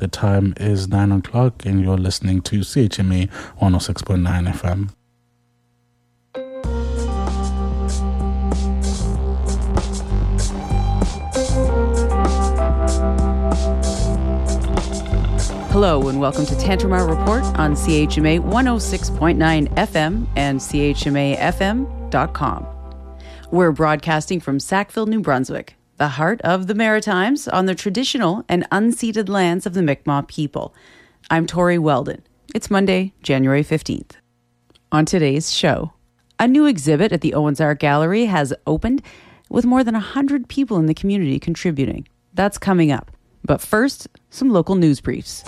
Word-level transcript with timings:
The 0.00 0.08
time 0.08 0.54
is 0.56 0.88
9 0.88 1.12
o'clock, 1.12 1.64
and 1.66 1.82
you're 1.82 1.98
listening 1.98 2.40
to 2.42 2.60
CHMA 2.60 3.28
106.9 3.60 4.50
FM. 4.50 4.90
Hello, 15.70 16.08
and 16.08 16.18
welcome 16.18 16.46
to 16.46 16.56
Tantrum 16.56 16.92
Tantramar 16.92 17.06
Report 17.06 17.44
on 17.58 17.74
CHMA 17.74 18.40
106.9 18.40 19.68
FM 19.74 20.26
and 20.34 20.60
CHMAFM.com. 20.60 22.66
We're 23.50 23.72
broadcasting 23.72 24.40
from 24.40 24.60
Sackville, 24.60 25.06
New 25.06 25.20
Brunswick, 25.20 25.74
the 26.00 26.08
heart 26.08 26.40
of 26.40 26.66
the 26.66 26.74
Maritimes 26.74 27.46
on 27.46 27.66
the 27.66 27.74
traditional 27.74 28.42
and 28.48 28.66
unceded 28.70 29.28
lands 29.28 29.66
of 29.66 29.74
the 29.74 29.82
Mi'kmaq 29.82 30.28
people. 30.28 30.74
I'm 31.28 31.46
Tori 31.46 31.78
Weldon. 31.78 32.22
It's 32.54 32.70
Monday, 32.70 33.12
January 33.22 33.62
15th. 33.62 34.12
On 34.90 35.04
today's 35.04 35.52
show, 35.52 35.92
a 36.38 36.48
new 36.48 36.64
exhibit 36.64 37.12
at 37.12 37.20
the 37.20 37.34
Owens 37.34 37.60
Art 37.60 37.80
Gallery 37.80 38.24
has 38.24 38.54
opened 38.66 39.02
with 39.50 39.66
more 39.66 39.84
than 39.84 39.92
100 39.92 40.48
people 40.48 40.78
in 40.78 40.86
the 40.86 40.94
community 40.94 41.38
contributing. 41.38 42.08
That's 42.32 42.56
coming 42.56 42.90
up. 42.90 43.10
But 43.44 43.60
first, 43.60 44.08
some 44.30 44.48
local 44.48 44.76
news 44.76 45.02
briefs. 45.02 45.44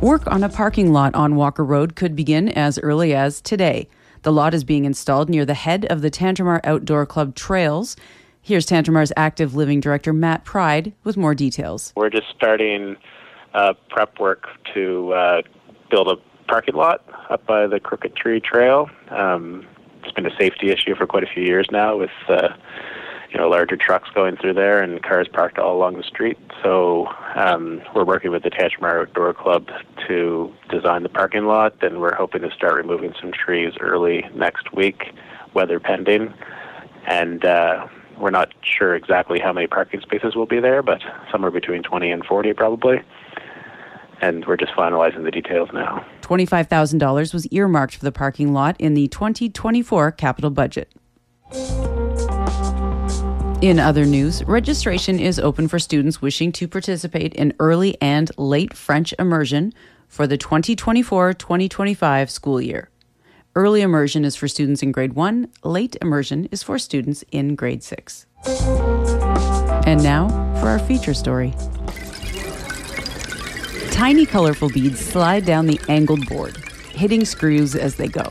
Work 0.00 0.26
on 0.26 0.42
a 0.42 0.48
parking 0.52 0.92
lot 0.92 1.14
on 1.14 1.36
Walker 1.36 1.64
Road 1.64 1.94
could 1.94 2.16
begin 2.16 2.48
as 2.48 2.80
early 2.80 3.14
as 3.14 3.40
today. 3.40 3.88
The 4.26 4.32
lot 4.32 4.54
is 4.54 4.64
being 4.64 4.86
installed 4.86 5.30
near 5.30 5.44
the 5.44 5.54
head 5.54 5.84
of 5.84 6.02
the 6.02 6.10
Tantramar 6.10 6.58
Outdoor 6.64 7.06
Club 7.06 7.36
trails. 7.36 7.94
Here's 8.42 8.66
Tantramar's 8.66 9.12
active 9.16 9.54
living 9.54 9.78
director, 9.78 10.12
Matt 10.12 10.44
Pride, 10.44 10.92
with 11.04 11.16
more 11.16 11.32
details. 11.32 11.92
We're 11.94 12.10
just 12.10 12.26
starting 12.34 12.96
uh, 13.54 13.74
prep 13.88 14.18
work 14.18 14.48
to 14.74 15.12
uh, 15.12 15.42
build 15.92 16.08
a 16.08 16.16
parking 16.48 16.74
lot 16.74 17.04
up 17.30 17.46
by 17.46 17.68
the 17.68 17.78
Crooked 17.78 18.16
Tree 18.16 18.40
Trail. 18.40 18.90
Um, 19.10 19.64
it's 20.02 20.10
been 20.10 20.26
a 20.26 20.36
safety 20.36 20.72
issue 20.72 20.96
for 20.96 21.06
quite 21.06 21.22
a 21.22 21.28
few 21.32 21.44
years 21.44 21.68
now 21.70 21.96
with 21.96 22.10
uh, 22.28 22.48
you 23.30 23.38
know 23.38 23.48
larger 23.48 23.76
trucks 23.76 24.08
going 24.14 24.36
through 24.36 24.54
there 24.54 24.80
and 24.82 25.02
cars 25.02 25.28
parked 25.28 25.58
all 25.58 25.76
along 25.76 25.96
the 25.96 26.02
street. 26.02 26.38
So 26.62 27.08
um, 27.34 27.82
we're 27.94 28.04
working 28.04 28.30
with 28.30 28.42
the 28.42 28.50
Tantramar 28.50 29.02
Outdoor 29.02 29.34
Club 29.34 29.68
to 30.06 30.52
design 30.70 31.02
the 31.02 31.08
parking 31.08 31.46
lot, 31.46 31.82
and 31.82 32.00
we're 32.00 32.14
hoping 32.14 32.42
to 32.42 32.50
start 32.50 32.74
removing 32.74 33.14
some 33.20 33.32
trees 33.32 33.74
early 33.80 34.24
next 34.34 34.72
week, 34.72 35.12
weather 35.54 35.80
pending. 35.80 36.32
And 37.06 37.44
uh, 37.44 37.86
we're 38.18 38.30
not 38.30 38.52
sure 38.62 38.94
exactly 38.94 39.38
how 39.38 39.52
many 39.52 39.66
parking 39.66 40.00
spaces 40.00 40.34
will 40.34 40.46
be 40.46 40.60
there, 40.60 40.82
but 40.82 41.02
somewhere 41.30 41.50
between 41.50 41.82
20 41.82 42.10
and 42.10 42.24
40 42.24 42.52
probably. 42.54 43.02
And 44.20 44.46
we're 44.46 44.56
just 44.56 44.72
finalizing 44.72 45.24
the 45.24 45.30
details 45.30 45.68
now. 45.74 46.04
$25,000 46.22 47.34
was 47.34 47.46
earmarked 47.48 47.96
for 47.96 48.04
the 48.04 48.12
parking 48.12 48.54
lot 48.54 48.74
in 48.80 48.94
the 48.94 49.08
2024 49.08 50.12
capital 50.12 50.50
budget. 50.50 50.90
In 53.62 53.80
other 53.80 54.04
news, 54.04 54.44
registration 54.44 55.18
is 55.18 55.38
open 55.38 55.66
for 55.66 55.78
students 55.78 56.20
wishing 56.20 56.52
to 56.52 56.68
participate 56.68 57.32
in 57.32 57.54
early 57.58 57.96
and 58.02 58.30
late 58.36 58.74
French 58.74 59.14
immersion 59.18 59.72
for 60.08 60.26
the 60.26 60.36
2024 60.36 61.32
2025 61.32 62.30
school 62.30 62.60
year. 62.60 62.90
Early 63.54 63.80
immersion 63.80 64.26
is 64.26 64.36
for 64.36 64.46
students 64.46 64.82
in 64.82 64.92
grade 64.92 65.14
1, 65.14 65.48
late 65.64 65.96
immersion 66.02 66.50
is 66.52 66.62
for 66.62 66.78
students 66.78 67.24
in 67.32 67.54
grade 67.54 67.82
6. 67.82 68.26
And 69.86 70.02
now 70.02 70.28
for 70.60 70.68
our 70.68 70.78
feature 70.78 71.14
story. 71.14 71.54
Tiny 73.90 74.26
colorful 74.26 74.68
beads 74.68 75.00
slide 75.00 75.46
down 75.46 75.64
the 75.64 75.80
angled 75.88 76.26
board, 76.26 76.58
hitting 76.90 77.24
screws 77.24 77.74
as 77.74 77.94
they 77.94 78.08
go. 78.08 78.30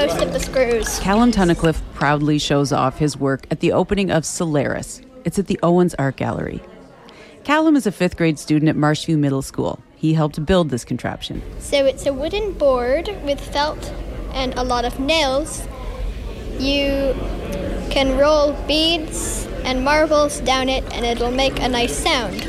Most 0.00 0.22
of 0.22 0.32
the 0.32 0.40
screws. 0.40 0.98
Callum 1.00 1.30
Tunnicliffe 1.30 1.82
proudly 1.92 2.38
shows 2.38 2.72
off 2.72 2.96
his 2.96 3.18
work 3.18 3.46
at 3.50 3.60
the 3.60 3.72
opening 3.72 4.10
of 4.10 4.24
Solaris. 4.24 5.02
It's 5.26 5.38
at 5.38 5.46
the 5.46 5.60
Owens 5.62 5.94
Art 5.98 6.16
Gallery. 6.16 6.62
Callum 7.44 7.76
is 7.76 7.86
a 7.86 7.92
fifth 7.92 8.16
grade 8.16 8.38
student 8.38 8.70
at 8.70 8.76
Marshview 8.76 9.18
Middle 9.18 9.42
School. 9.42 9.78
He 9.96 10.14
helped 10.14 10.42
build 10.46 10.70
this 10.70 10.86
contraption. 10.86 11.42
So 11.58 11.84
it's 11.84 12.06
a 12.06 12.14
wooden 12.14 12.54
board 12.54 13.14
with 13.24 13.38
felt 13.38 13.92
and 14.32 14.54
a 14.54 14.62
lot 14.62 14.86
of 14.86 14.98
nails. 14.98 15.68
You 16.58 17.14
can 17.90 18.16
roll 18.16 18.54
beads 18.66 19.46
and 19.64 19.84
marbles 19.84 20.40
down 20.40 20.70
it 20.70 20.82
and 20.94 21.04
it'll 21.04 21.30
make 21.30 21.60
a 21.60 21.68
nice 21.68 21.94
sound. 21.94 22.40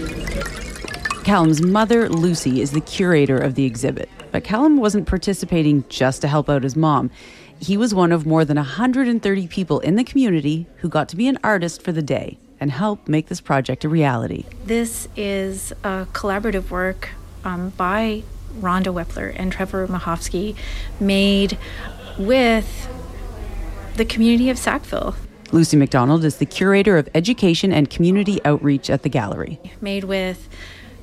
Callum's 1.26 1.62
mother, 1.62 2.08
Lucy, 2.08 2.62
is 2.62 2.72
the 2.72 2.80
curator 2.80 3.38
of 3.38 3.56
the 3.56 3.66
exhibit. 3.66 4.08
But 4.32 4.46
Callum 4.46 4.78
wasn't 4.78 5.06
participating 5.08 5.84
just 5.90 6.22
to 6.22 6.30
help 6.30 6.50
out 6.50 6.64
his 6.64 6.78
mom. 6.78 7.12
He 7.62 7.78
was 7.78 7.94
one 7.94 8.12
of 8.12 8.26
more 8.26 8.44
than 8.44 8.58
130 8.58 9.48
people 9.48 9.80
in 9.82 9.96
the 9.96 10.04
community 10.04 10.66
who 10.78 10.90
got 10.90 11.08
to 11.10 11.16
be 11.16 11.28
an 11.28 11.38
artist 11.44 11.84
for 11.84 11.92
the 11.92 12.02
day 12.02 12.40
and 12.60 12.72
help 12.72 13.08
make 13.08 13.28
this 13.28 13.40
project 13.40 13.86
a 13.86 13.90
reality. 13.90 14.46
This 14.66 15.08
is 15.16 15.72
a 15.84 16.08
collaborative 16.12 16.72
work 16.72 17.10
um, 17.44 17.70
by 17.70 18.24
Rhonda 18.60 18.92
Weppler 18.92 19.32
and 19.36 19.52
Trevor 19.52 19.88
Mahovsky 19.88 20.56
made 21.00 21.56
with 22.18 22.88
the 23.96 24.06
community 24.06 24.50
of 24.50 24.58
Sackville. 24.58 25.16
Lucy 25.52 25.78
McDonald 25.78 26.26
is 26.26 26.38
the 26.38 26.48
curator 26.48 26.98
of 26.98 27.10
education 27.14 27.72
and 27.72 27.92
community 27.92 28.44
outreach 28.44 28.90
at 28.90 29.04
the 29.04 29.10
gallery. 29.10 29.60
Made 29.82 30.06
with 30.06 30.50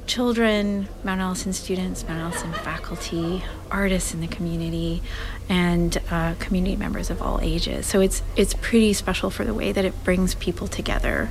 children, 0.08 0.88
Mount 1.04 1.20
Allison 1.20 1.52
students, 1.52 2.06
Mount 2.08 2.20
Allison 2.20 2.52
faculty, 2.52 3.44
artists 3.70 4.14
in 4.14 4.20
the 4.20 4.26
community, 4.26 5.02
and 5.48 6.00
uh, 6.10 6.34
community 6.38 6.74
members 6.74 7.10
of 7.10 7.22
all 7.22 7.40
ages. 7.40 7.86
So 7.86 8.00
it's 8.00 8.22
it's 8.34 8.54
pretty 8.54 8.92
special 8.94 9.30
for 9.30 9.44
the 9.44 9.54
way 9.54 9.70
that 9.70 9.84
it 9.84 10.02
brings 10.04 10.34
people 10.34 10.66
together. 10.66 11.30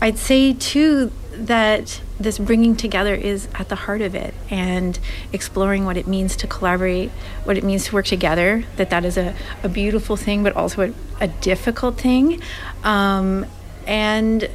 I'd 0.00 0.18
say 0.18 0.52
too 0.52 1.12
that 1.32 2.02
this 2.20 2.38
bringing 2.38 2.76
together 2.76 3.14
is 3.14 3.48
at 3.54 3.68
the 3.68 3.74
heart 3.74 4.02
of 4.02 4.14
it 4.14 4.34
and 4.50 4.98
exploring 5.32 5.84
what 5.84 5.96
it 5.96 6.06
means 6.06 6.36
to 6.36 6.46
collaborate 6.46 7.10
what 7.44 7.56
it 7.56 7.64
means 7.64 7.86
to 7.86 7.94
work 7.94 8.06
together 8.06 8.64
that 8.76 8.90
that 8.90 9.04
is 9.04 9.16
a, 9.16 9.34
a 9.62 9.68
beautiful 9.68 10.14
thing 10.14 10.44
but 10.44 10.54
also 10.54 10.82
a, 10.82 11.24
a 11.24 11.28
difficult 11.28 11.98
thing 11.98 12.40
um, 12.84 13.46
and 13.86 14.48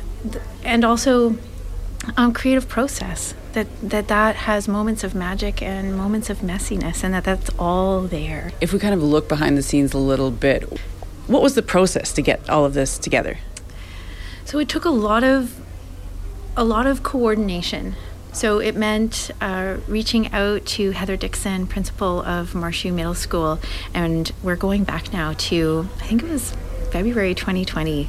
and 0.63 0.85
also 0.85 1.35
um, 2.17 2.33
creative 2.33 2.67
process 2.67 3.33
that, 3.53 3.67
that 3.81 4.07
that 4.07 4.35
has 4.35 4.67
moments 4.67 5.03
of 5.03 5.13
magic 5.13 5.61
and 5.61 5.95
moments 5.95 6.29
of 6.29 6.39
messiness 6.39 7.03
and 7.03 7.13
that 7.13 7.23
that's 7.23 7.49
all 7.59 8.01
there 8.01 8.51
If 8.61 8.73
we 8.73 8.79
kind 8.79 8.93
of 8.93 9.03
look 9.03 9.27
behind 9.27 9.57
the 9.57 9.63
scenes 9.63 9.93
a 9.93 9.97
little 9.97 10.31
bit, 10.31 10.63
what 11.27 11.41
was 11.41 11.55
the 11.55 11.61
process 11.61 12.11
to 12.13 12.21
get 12.21 12.49
all 12.49 12.65
of 12.65 12.73
this 12.73 12.97
together? 12.97 13.37
So 14.45 14.59
it 14.59 14.67
took 14.69 14.85
a 14.85 14.89
lot 14.89 15.23
of 15.23 15.59
a 16.57 16.63
lot 16.63 16.87
of 16.87 17.03
coordination. 17.03 17.95
So 18.31 18.59
it 18.59 18.75
meant 18.75 19.31
uh, 19.41 19.77
reaching 19.87 20.31
out 20.31 20.65
to 20.67 20.91
Heather 20.91 21.17
Dixon, 21.17 21.67
principal 21.67 22.21
of 22.21 22.51
Marshview 22.53 22.93
Middle 22.93 23.15
School, 23.15 23.59
and 23.93 24.31
we're 24.43 24.55
going 24.55 24.83
back 24.83 25.11
now 25.13 25.33
to 25.33 25.87
I 25.99 26.05
think 26.05 26.23
it 26.23 26.29
was 26.29 26.55
February 26.91 27.35
2020, 27.35 28.07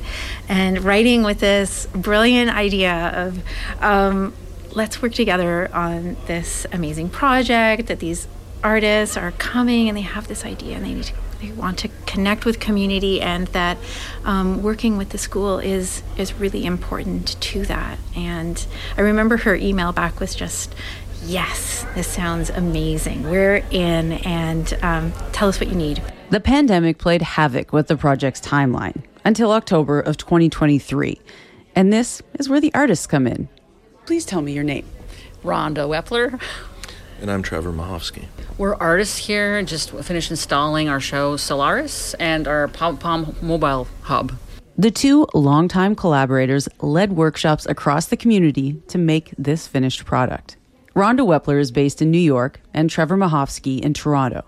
and 0.49 0.83
writing 0.85 1.23
with 1.23 1.41
this 1.41 1.87
brilliant 1.95 2.51
idea 2.51 3.11
of 3.15 3.39
um, 3.83 4.35
let's 4.73 5.03
work 5.03 5.13
together 5.13 5.71
on 5.75 6.17
this 6.27 6.67
amazing 6.73 7.09
project 7.09 7.87
that 7.89 7.99
these 7.99 8.29
artists 8.63 9.17
are 9.17 9.33
coming 9.33 9.89
and 9.89 9.97
they 9.97 10.03
have 10.03 10.29
this 10.29 10.45
idea 10.45 10.77
and 10.77 10.85
they 10.85 10.95
need 10.95 11.05
to 11.05 11.15
they 11.41 11.51
want 11.53 11.79
to 11.79 11.89
connect 12.07 12.45
with 12.45 12.61
community 12.61 13.21
and 13.21 13.47
that 13.49 13.79
um, 14.25 14.63
working 14.63 14.99
with 14.99 15.09
the 15.09 15.19
school 15.19 15.59
is 15.59 16.03
is 16.17 16.35
really 16.35 16.67
important 16.67 17.41
to 17.41 17.65
that. 17.65 17.99
And 18.15 18.65
i 18.97 19.01
remember 19.01 19.39
her 19.39 19.55
email 19.55 19.93
back 19.93 20.21
was 20.21 20.35
just 20.35 20.75
yes 21.25 21.87
this 21.95 22.07
sounds 22.07 22.51
amazing. 22.51 23.29
We're 23.31 23.65
in 23.71 24.13
and 24.13 24.79
um, 24.83 25.13
tell 25.33 25.49
us 25.49 25.59
what 25.59 25.69
you 25.69 25.77
need 25.77 26.03
The 26.31 26.39
pandemic 26.39 26.99
played 26.99 27.23
havoc 27.23 27.73
with 27.73 27.89
the 27.89 27.97
project's 27.97 28.41
timeline 28.41 29.03
until 29.25 29.51
October 29.51 29.99
of 29.99 30.17
2023. 30.17 31.21
And 31.75 31.93
this 31.93 32.23
is 32.39 32.49
where 32.49 32.61
the 32.61 32.73
artists 32.73 33.09
come 33.09 33.27
in. 33.27 33.49
Please 34.07 34.25
tell 34.25 34.41
me 34.41 34.53
your 34.53 34.63
name. 34.63 34.87
Rhonda 35.43 35.89
Weppler. 35.89 36.41
And 37.21 37.33
I'm 37.33 37.43
Trevor 37.43 37.73
Mahovsky. 37.73 38.27
We're 38.59 38.77
artists 38.77 39.19
here, 39.19 39.61
just 39.65 39.91
finished 39.91 40.31
installing 40.31 40.89
our 40.89 41.01
show 41.01 41.37
Solaris 41.37 42.15
and 42.15 42.47
our 42.47 42.69
Pom 42.69 42.97
Pom 42.97 43.35
mobile 43.43 43.89
hub. 44.03 44.33
The 44.79 44.93
two 44.93 45.27
longtime 45.35 45.97
collaborators 45.97 46.69
led 46.81 47.15
workshops 47.15 47.67
across 47.67 48.07
the 48.07 48.17
community 48.17 48.81
to 48.87 48.99
make 48.99 49.35
this 49.37 49.67
finished 49.67 50.05
product. 50.05 50.57
Rhonda 50.95 51.27
Weppler 51.27 51.59
is 51.59 51.73
based 51.73 52.01
in 52.01 52.13
New 52.13 52.19
York 52.19 52.61
and 52.73 52.89
Trevor 52.89 53.17
Mahovsky 53.17 53.81
in 53.81 53.95
Toronto, 53.95 54.45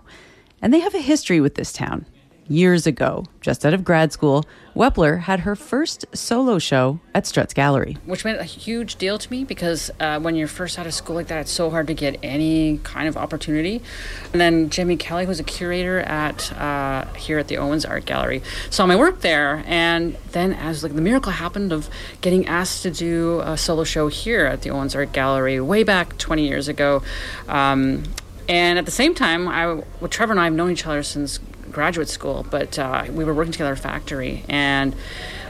and 0.63 0.73
they 0.73 0.79
have 0.79 0.95
a 0.95 0.99
history 0.99 1.41
with 1.41 1.55
this 1.55 1.73
town. 1.73 2.05
Years 2.47 2.87
ago, 2.87 3.25
just 3.39 3.65
out 3.65 3.73
of 3.73 3.85
grad 3.85 4.11
school, 4.11 4.43
Weppler 4.75 5.21
had 5.21 5.41
her 5.41 5.55
first 5.55 6.05
solo 6.13 6.59
show 6.59 6.99
at 7.13 7.25
Struts 7.25 7.53
Gallery. 7.53 7.97
which 8.05 8.25
meant 8.25 8.39
a 8.39 8.43
huge 8.43 8.95
deal 8.97 9.17
to 9.17 9.31
me 9.31 9.43
because 9.45 9.91
uh, 9.99 10.19
when 10.19 10.35
you're 10.35 10.47
first 10.47 10.77
out 10.77 10.85
of 10.85 10.93
school 10.93 11.15
like 11.15 11.27
that, 11.27 11.39
it's 11.41 11.51
so 11.51 11.69
hard 11.69 11.87
to 11.87 11.93
get 11.93 12.17
any 12.21 12.79
kind 12.83 13.07
of 13.07 13.15
opportunity. 13.15 13.81
And 14.33 14.41
then 14.41 14.69
Gemey 14.69 14.97
Kelly, 14.97 15.25
who's 15.25 15.39
a 15.39 15.43
curator 15.43 15.99
at 16.01 16.51
uh, 16.53 17.05
here 17.13 17.39
at 17.39 17.47
the 17.47 17.57
Owens 17.57 17.85
Art 17.85 18.05
Gallery, 18.05 18.41
saw 18.69 18.85
my 18.85 18.95
work 18.95 19.21
there, 19.21 19.63
and 19.65 20.15
then 20.31 20.51
as 20.53 20.83
like 20.83 20.95
the 20.95 21.01
miracle 21.01 21.31
happened 21.31 21.71
of 21.71 21.89
getting 22.19 22.45
asked 22.47 22.83
to 22.83 22.91
do 22.91 23.41
a 23.41 23.57
solo 23.57 23.85
show 23.85 24.07
here 24.07 24.45
at 24.45 24.63
the 24.63 24.69
Owens 24.69 24.95
Art 24.95 25.13
Gallery 25.13 25.61
way 25.61 25.83
back 25.83 26.17
20 26.17 26.45
years 26.45 26.67
ago. 26.67 27.03
Um, 27.47 28.03
and 28.47 28.79
at 28.79 28.85
the 28.85 28.91
same 28.91 29.13
time, 29.13 29.47
I, 29.47 29.73
well, 29.73 30.09
Trevor 30.09 30.33
and 30.33 30.39
I 30.39 30.45
have 30.45 30.53
known 30.53 30.71
each 30.71 30.85
other 30.85 31.03
since 31.03 31.39
graduate 31.71 32.09
school, 32.09 32.45
but 32.49 32.77
uh, 32.77 33.05
we 33.11 33.23
were 33.23 33.33
working 33.33 33.51
together 33.51 33.71
at 33.71 33.79
a 33.79 33.81
factory, 33.81 34.43
and 34.47 34.95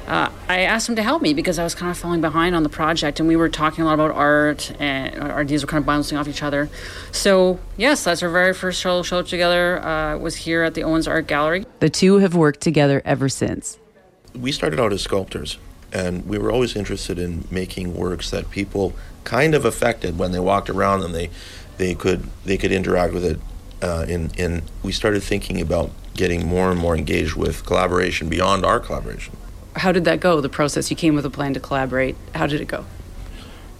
uh, 0.08 0.30
I 0.50 0.62
asked 0.62 0.90
him 0.90 0.98
to 0.98 1.04
help 1.04 1.22
me 1.22 1.34
because 1.34 1.58
I 1.58 1.64
was 1.64 1.76
kind 1.76 1.90
of 1.90 1.98
falling 1.98 2.20
behind 2.20 2.56
on 2.56 2.64
the 2.64 2.70
project, 2.70 3.20
and 3.20 3.30
we 3.30 3.36
were 3.36 3.48
talking 3.48 3.84
a 3.84 3.88
lot 3.88 3.94
about 3.94 4.12
art, 4.12 4.74
and 4.80 5.18
our 5.22 5.40
ideas 5.40 5.64
were 5.64 5.68
kind 5.68 5.82
of 5.82 5.86
bouncing 5.86 6.18
off 6.18 6.28
each 6.28 6.44
other. 6.44 6.70
So 7.12 7.60
yes, 7.78 8.04
that's 8.04 8.22
our 8.22 8.30
very 8.30 8.54
first 8.54 8.82
show, 8.82 9.02
show 9.04 9.22
together. 9.22 9.82
Uh, 9.84 10.18
was 10.18 10.36
here 10.36 10.64
at 10.64 10.74
the 10.74 10.84
Owens 10.84 11.08
Art 11.08 11.28
Gallery. 11.28 11.66
The 11.80 11.90
two 11.90 12.18
have 12.18 12.36
worked 12.36 12.60
together 12.60 13.02
ever 13.06 13.30
since. 13.30 13.78
We 14.36 14.52
started 14.52 14.80
out 14.80 14.92
as 14.92 15.02
sculptors, 15.02 15.58
and 15.94 16.26
we 16.26 16.38
were 16.38 16.52
always 16.52 16.76
interested 16.76 17.18
in 17.18 17.48
making 17.50 17.96
works 17.96 18.30
that 18.32 18.52
people 18.52 18.94
kind 19.24 19.56
of 19.56 19.64
affected 19.64 20.18
when 20.18 20.34
they 20.34 20.40
walked 20.40 20.70
around 20.70 21.00
them. 21.00 21.14
They 21.14 21.30
they 21.78 21.96
could 21.96 22.28
they 22.46 22.58
could 22.58 22.72
interact 22.72 23.14
with 23.14 23.26
it. 23.26 23.40
Uh, 23.82 24.06
and, 24.08 24.40
and 24.40 24.62
we 24.82 24.94
started 24.94 25.22
thinking 25.22 25.60
about 25.60 25.92
getting 26.14 26.48
more 26.48 26.72
and 26.72 26.80
more 26.80 26.96
engaged 26.96 27.36
with 27.36 27.66
collaboration 27.66 28.30
beyond 28.30 28.64
our 28.64 28.80
collaboration. 28.80 29.36
How 29.76 29.92
did 29.92 30.06
that 30.06 30.22
go? 30.22 30.40
The 30.40 30.48
process 30.48 30.90
you 30.90 30.96
came 30.96 31.16
with 31.16 31.26
a 31.26 31.30
plan 31.30 31.54
to 31.56 31.60
collaborate. 31.60 32.16
How 32.34 32.48
did 32.48 32.62
it 32.62 32.68
go? 32.68 32.86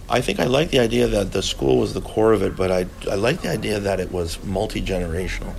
I 0.08 0.20
think 0.20 0.40
I 0.40 0.44
like 0.44 0.70
the 0.70 0.80
idea 0.80 1.06
that 1.06 1.32
the 1.32 1.42
school 1.42 1.78
was 1.78 1.94
the 1.94 2.02
core 2.02 2.34
of 2.34 2.42
it, 2.42 2.54
but 2.56 2.70
I, 2.70 2.86
I 3.10 3.14
like 3.14 3.40
the 3.40 3.48
idea 3.48 3.80
that 3.80 4.00
it 4.00 4.12
was 4.12 4.42
multi 4.44 4.82
generational. 4.82 5.54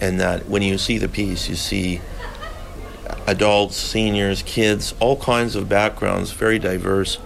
And 0.00 0.18
that 0.18 0.48
when 0.48 0.62
you 0.62 0.78
see 0.78 0.98
the 0.98 1.08
piece, 1.08 1.48
you 1.48 1.54
see 1.54 2.00
adults, 3.28 3.76
seniors, 3.76 4.42
kids, 4.42 4.94
all 4.98 5.16
kinds 5.16 5.54
of 5.54 5.68
backgrounds, 5.68 6.32
very 6.32 6.58
diverse, 6.58 7.18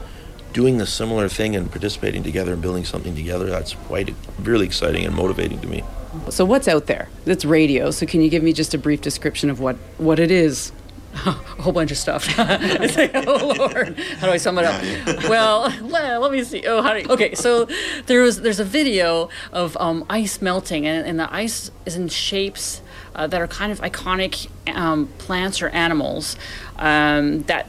doing 0.56 0.78
the 0.78 0.86
similar 0.86 1.28
thing 1.28 1.54
and 1.54 1.70
participating 1.70 2.22
together 2.22 2.54
and 2.54 2.62
building 2.62 2.82
something 2.82 3.14
together. 3.14 3.44
That's 3.44 3.74
quite 3.74 4.14
really 4.38 4.64
exciting 4.64 5.04
and 5.04 5.14
motivating 5.14 5.60
to 5.60 5.66
me. 5.66 5.84
So 6.30 6.46
what's 6.46 6.66
out 6.66 6.86
there? 6.86 7.10
It's 7.26 7.44
radio. 7.44 7.90
So 7.90 8.06
can 8.06 8.22
you 8.22 8.30
give 8.30 8.42
me 8.42 8.54
just 8.54 8.72
a 8.72 8.78
brief 8.78 9.02
description 9.02 9.50
of 9.50 9.60
what 9.60 9.76
what 9.98 10.18
it 10.18 10.30
is? 10.30 10.72
a 11.26 11.30
whole 11.62 11.74
bunch 11.74 11.90
of 11.90 11.98
stuff. 11.98 12.26
it's 12.38 12.96
like, 12.96 13.10
oh 13.14 13.54
Lord, 13.58 13.98
how 14.18 14.28
do 14.28 14.32
I 14.32 14.38
sum 14.38 14.58
it 14.58 14.64
up? 14.64 14.80
well, 15.28 15.70
le- 15.82 16.18
let 16.18 16.32
me 16.32 16.42
see. 16.42 16.62
Oh, 16.66 16.80
how 16.80 16.94
do 16.94 17.00
you, 17.00 17.08
okay? 17.10 17.34
So 17.34 17.68
there 18.06 18.22
was 18.22 18.40
there's 18.40 18.60
a 18.60 18.64
video 18.64 19.28
of 19.52 19.76
um, 19.76 20.06
ice 20.08 20.40
melting, 20.40 20.86
and, 20.86 21.06
and 21.06 21.20
the 21.20 21.32
ice 21.34 21.70
is 21.84 21.96
in 21.96 22.08
shapes 22.08 22.80
uh, 23.14 23.26
that 23.26 23.42
are 23.42 23.46
kind 23.46 23.72
of 23.72 23.80
iconic 23.80 24.48
um, 24.74 25.08
plants 25.18 25.60
or 25.60 25.68
animals 25.68 26.36
um, 26.78 27.42
that 27.42 27.68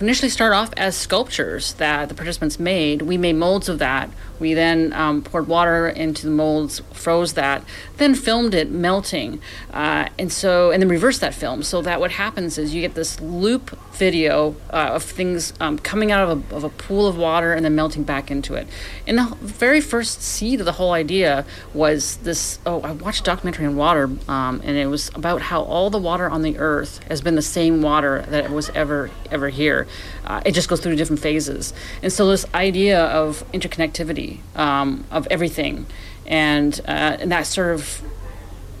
initially 0.00 0.28
start 0.28 0.52
off 0.52 0.72
as 0.76 0.96
sculptures 0.96 1.74
that 1.74 2.08
the 2.08 2.14
participants 2.14 2.58
made. 2.58 3.02
We 3.02 3.16
made 3.16 3.36
molds 3.36 3.68
of 3.68 3.78
that. 3.78 4.10
We 4.40 4.54
then 4.54 4.92
um, 4.94 5.22
poured 5.22 5.46
water 5.46 5.88
into 5.88 6.26
the 6.26 6.32
molds, 6.32 6.80
froze 6.92 7.34
that, 7.34 7.62
then 7.98 8.14
filmed 8.14 8.54
it 8.54 8.70
melting, 8.70 9.40
uh, 9.72 10.08
and 10.18 10.32
so 10.32 10.70
and 10.70 10.82
then 10.82 10.88
reversed 10.88 11.20
that 11.20 11.34
film. 11.34 11.62
So 11.62 11.82
that 11.82 12.00
what 12.00 12.12
happens 12.12 12.58
is 12.58 12.74
you 12.74 12.80
get 12.80 12.94
this 12.94 13.20
loop 13.20 13.78
video 13.92 14.56
uh, 14.70 14.92
of 14.94 15.02
things 15.02 15.52
um, 15.60 15.78
coming 15.78 16.10
out 16.10 16.28
of 16.28 16.52
a, 16.52 16.56
of 16.56 16.64
a 16.64 16.70
pool 16.70 17.06
of 17.06 17.18
water 17.18 17.52
and 17.52 17.64
then 17.64 17.74
melting 17.74 18.02
back 18.02 18.30
into 18.30 18.54
it. 18.54 18.66
And 19.06 19.18
the 19.18 19.36
very 19.42 19.82
first 19.82 20.22
seed 20.22 20.60
of 20.60 20.66
the 20.66 20.72
whole 20.72 20.92
idea 20.92 21.44
was 21.74 22.16
this. 22.18 22.58
Oh, 22.64 22.80
I 22.80 22.92
watched 22.92 23.20
a 23.20 23.24
documentary 23.24 23.66
on 23.66 23.76
water, 23.76 24.04
um, 24.26 24.62
and 24.64 24.76
it 24.76 24.86
was 24.86 25.10
about 25.14 25.42
how 25.42 25.62
all 25.62 25.90
the 25.90 25.98
water 25.98 26.30
on 26.30 26.42
the 26.42 26.58
earth 26.58 27.02
has 27.08 27.20
been 27.20 27.34
the 27.34 27.42
same 27.42 27.82
water 27.82 28.24
that 28.28 28.50
was 28.50 28.70
ever 28.70 29.10
ever 29.30 29.50
here. 29.50 29.86
Uh, 30.24 30.40
it 30.46 30.52
just 30.52 30.68
goes 30.68 30.80
through 30.80 30.96
different 30.96 31.20
phases, 31.20 31.74
and 32.02 32.10
so 32.10 32.26
this 32.28 32.46
idea 32.54 33.04
of 33.04 33.44
interconnectivity 33.52 34.29
um, 34.54 35.04
of 35.10 35.26
everything, 35.30 35.86
and 36.26 36.80
uh, 36.86 37.16
and 37.20 37.32
that 37.32 37.46
sort 37.46 37.74
of 37.74 38.02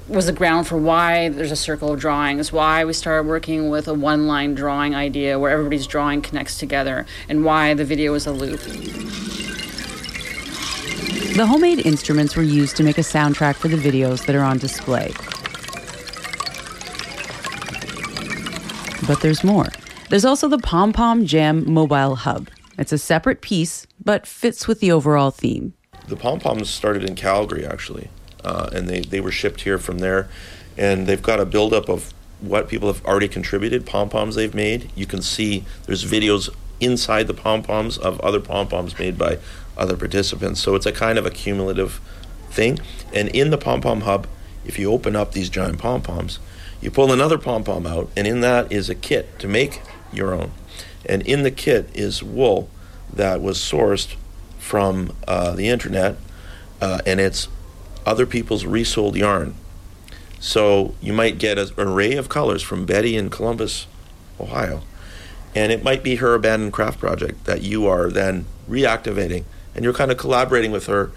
was 0.08 0.26
the 0.26 0.32
ground 0.32 0.66
for 0.66 0.76
why 0.76 1.28
there's 1.28 1.52
a 1.52 1.56
circle 1.56 1.92
of 1.92 2.00
drawings, 2.00 2.52
why 2.52 2.84
we 2.84 2.92
started 2.92 3.28
working 3.28 3.70
with 3.70 3.86
a 3.86 3.94
one 3.94 4.26
line 4.26 4.54
drawing 4.54 4.94
idea 4.94 5.38
where 5.38 5.50
everybody's 5.50 5.86
drawing 5.86 6.20
connects 6.20 6.58
together, 6.58 7.06
and 7.28 7.44
why 7.44 7.74
the 7.74 7.84
video 7.84 8.14
is 8.14 8.26
a 8.26 8.32
loop. 8.32 8.60
The 11.36 11.46
homemade 11.46 11.86
instruments 11.86 12.34
were 12.34 12.42
used 12.42 12.76
to 12.78 12.82
make 12.82 12.98
a 12.98 13.02
soundtrack 13.02 13.54
for 13.54 13.68
the 13.68 13.76
videos 13.76 14.26
that 14.26 14.34
are 14.34 14.42
on 14.42 14.58
display. 14.58 15.12
But 19.06 19.22
there's 19.22 19.44
more. 19.44 19.68
There's 20.08 20.24
also 20.24 20.48
the 20.48 20.58
Pom 20.58 20.92
Pom 20.92 21.24
Jam 21.24 21.72
mobile 21.72 22.16
hub. 22.16 22.48
It's 22.78 22.92
a 22.92 22.98
separate 22.98 23.42
piece, 23.42 23.86
but 24.02 24.26
fits 24.26 24.66
with 24.66 24.80
the 24.80 24.92
overall 24.92 25.30
theme. 25.30 25.74
The 26.08 26.16
pom 26.16 26.40
poms 26.40 26.70
started 26.70 27.04
in 27.04 27.14
Calgary 27.14 27.64
actually, 27.64 28.08
uh, 28.44 28.70
and 28.72 28.88
they, 28.88 29.00
they 29.00 29.20
were 29.20 29.30
shipped 29.30 29.62
here 29.62 29.78
from 29.78 29.98
there, 29.98 30.28
and 30.76 31.06
they've 31.06 31.22
got 31.22 31.40
a 31.40 31.46
buildup 31.46 31.88
of 31.88 32.12
what 32.40 32.68
people 32.68 32.92
have 32.92 33.04
already 33.04 33.28
contributed, 33.28 33.86
pom 33.86 34.08
poms 34.08 34.34
they've 34.34 34.54
made. 34.54 34.90
You 34.94 35.06
can 35.06 35.22
see 35.22 35.64
there's 35.86 36.04
videos 36.04 36.48
inside 36.80 37.26
the 37.26 37.34
pom 37.34 37.62
poms 37.62 37.98
of 37.98 38.18
other 38.20 38.40
pom 38.40 38.68
poms 38.68 38.98
made 38.98 39.18
by 39.18 39.38
other 39.76 39.96
participants. 39.96 40.60
So 40.60 40.74
it's 40.74 40.86
a 40.86 40.92
kind 40.92 41.18
of 41.18 41.26
a 41.26 41.30
cumulative 41.30 42.00
thing. 42.50 42.80
And 43.12 43.28
in 43.28 43.50
the 43.50 43.58
pom 43.58 43.80
pom 43.80 44.02
hub, 44.02 44.26
if 44.64 44.78
you 44.78 44.90
open 44.90 45.14
up 45.14 45.32
these 45.32 45.50
giant 45.50 45.78
pom 45.78 46.02
poms, 46.02 46.38
you 46.80 46.90
pull 46.90 47.12
another 47.12 47.38
pom 47.38 47.62
pom 47.64 47.86
out, 47.86 48.10
and 48.16 48.26
in 48.26 48.40
that 48.40 48.72
is 48.72 48.88
a 48.88 48.94
kit 48.94 49.38
to 49.38 49.48
make 49.48 49.82
your 50.12 50.32
own. 50.32 50.52
And 51.04 51.22
in 51.22 51.42
the 51.42 51.50
kit 51.50 51.90
is 51.94 52.22
wool 52.22 52.70
that 53.12 53.40
was 53.42 53.58
sourced 53.58 54.16
from 54.58 55.14
uh, 55.26 55.52
the 55.52 55.68
internet, 55.68 56.16
uh, 56.80 57.00
and 57.06 57.20
it's 57.20 57.48
other 58.06 58.26
people's 58.26 58.64
resold 58.64 59.16
yarn. 59.16 59.54
So 60.38 60.94
you 61.00 61.12
might 61.12 61.38
get 61.38 61.58
an 61.58 61.70
array 61.76 62.14
of 62.14 62.28
colors 62.28 62.62
from 62.62 62.86
Betty 62.86 63.16
in 63.16 63.28
Columbus, 63.30 63.86
Ohio, 64.40 64.82
and 65.54 65.70
it 65.72 65.82
might 65.82 66.02
be 66.02 66.16
her 66.16 66.34
abandoned 66.34 66.72
craft 66.72 66.98
project 66.98 67.44
that 67.44 67.62
you 67.62 67.86
are 67.86 68.10
then 68.10 68.46
reactivating, 68.68 69.44
and 69.74 69.84
you're 69.84 69.92
kind 69.92 70.10
of 70.10 70.16
collaborating 70.16 70.72
with 70.72 70.86
her. 70.86 71.10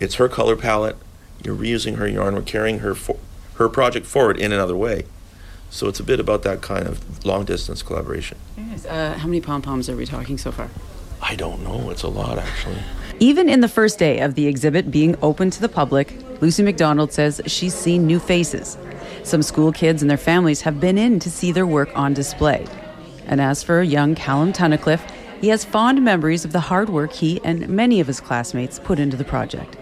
It's 0.00 0.14
her 0.16 0.28
color 0.28 0.56
palette. 0.56 0.96
You're 1.44 1.56
reusing 1.56 1.96
her 1.96 2.08
yarn. 2.08 2.34
We're 2.34 2.42
carrying 2.42 2.80
her 2.80 2.94
for, 2.94 3.16
her 3.54 3.68
project 3.68 4.06
forward 4.06 4.38
in 4.38 4.52
another 4.52 4.76
way. 4.76 5.04
So 5.70 5.86
it's 5.86 6.00
a 6.00 6.02
bit 6.02 6.18
about 6.18 6.42
that 6.42 6.62
kind 6.62 6.86
of 6.86 7.24
long 7.24 7.44
distance 7.44 7.82
collaboration. 7.82 8.38
Uh, 8.88 9.14
how 9.14 9.26
many 9.26 9.40
pom 9.40 9.62
poms 9.62 9.88
are 9.88 9.96
we 9.96 10.06
talking 10.06 10.36
so 10.36 10.50
far? 10.50 10.68
I 11.30 11.36
don't 11.36 11.62
know. 11.62 11.90
It's 11.90 12.02
a 12.02 12.08
lot, 12.08 12.38
actually. 12.38 12.82
Even 13.20 13.48
in 13.48 13.60
the 13.60 13.68
first 13.68 14.00
day 14.00 14.18
of 14.18 14.34
the 14.34 14.48
exhibit 14.48 14.90
being 14.90 15.14
open 15.22 15.48
to 15.50 15.60
the 15.60 15.68
public, 15.68 16.12
Lucy 16.40 16.64
McDonald 16.64 17.12
says 17.12 17.40
she's 17.46 17.72
seen 17.72 18.04
new 18.04 18.18
faces. 18.18 18.76
Some 19.22 19.40
school 19.40 19.70
kids 19.70 20.02
and 20.02 20.10
their 20.10 20.18
families 20.18 20.62
have 20.62 20.80
been 20.80 20.98
in 20.98 21.20
to 21.20 21.30
see 21.30 21.52
their 21.52 21.68
work 21.68 21.96
on 21.96 22.14
display. 22.14 22.66
And 23.26 23.40
as 23.40 23.62
for 23.62 23.80
young 23.80 24.16
Callum 24.16 24.52
Tunnicliffe, 24.52 25.08
he 25.40 25.46
has 25.50 25.64
fond 25.64 26.02
memories 26.02 26.44
of 26.44 26.50
the 26.50 26.58
hard 26.58 26.88
work 26.90 27.12
he 27.12 27.40
and 27.44 27.68
many 27.68 28.00
of 28.00 28.08
his 28.08 28.18
classmates 28.18 28.80
put 28.80 28.98
into 28.98 29.16
the 29.16 29.22
project. 29.22 29.76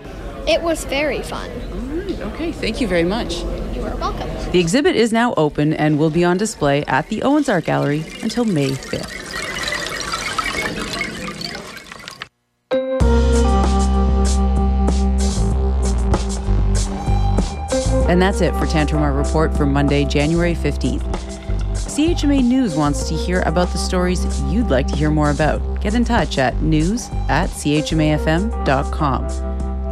It 0.46 0.60
was 0.60 0.84
very 0.84 1.22
fun. 1.22 1.50
All 1.72 1.78
right. 1.78 2.20
Okay, 2.34 2.52
thank 2.52 2.78
you 2.78 2.86
very 2.86 3.04
much. 3.04 3.38
You 3.74 3.84
are 3.84 3.96
welcome. 3.96 4.28
The 4.52 4.60
exhibit 4.60 4.96
is 4.96 5.14
now 5.14 5.32
open 5.38 5.72
and 5.72 5.98
will 5.98 6.10
be 6.10 6.24
on 6.24 6.36
display 6.36 6.84
at 6.84 7.08
the 7.08 7.22
Owens 7.22 7.48
Art 7.48 7.64
Gallery 7.64 8.04
until 8.22 8.44
May 8.44 8.72
5th. 8.72 9.17
And 18.08 18.20
that's 18.20 18.40
it 18.40 18.52
for 18.54 18.64
Tantramar 18.64 19.16
Report 19.16 19.54
for 19.56 19.66
Monday, 19.66 20.04
January 20.04 20.54
15th. 20.54 21.02
CHMA 21.72 22.42
News 22.42 22.74
wants 22.74 23.08
to 23.08 23.14
hear 23.14 23.42
about 23.42 23.68
the 23.72 23.78
stories 23.78 24.24
you'd 24.44 24.68
like 24.70 24.86
to 24.88 24.96
hear 24.96 25.10
more 25.10 25.30
about. 25.30 25.80
Get 25.80 25.94
in 25.94 26.04
touch 26.04 26.38
at 26.38 26.60
news 26.62 27.08
at 27.28 27.50
chmafm.com. 27.50 29.24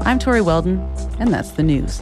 I'm 0.07 0.19
Tori 0.19 0.41
Weldon, 0.41 0.79
and 1.19 1.33
that's 1.33 1.51
the 1.51 1.63
news. 1.63 2.01